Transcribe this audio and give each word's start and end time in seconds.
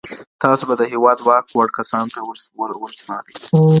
تاسو 0.43 0.63
به 0.69 0.75
د 0.79 0.83
هېواد 0.93 1.17
واک 1.27 1.45
وړ 1.51 1.67
کسانو 1.79 2.11
ته 2.13 2.19
ورسپارئ. 2.81 3.33